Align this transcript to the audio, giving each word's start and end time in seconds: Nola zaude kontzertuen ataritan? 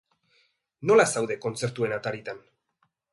Nola 0.91 1.05
zaude 1.15 1.37
kontzertuen 1.43 1.93
ataritan? 1.99 2.41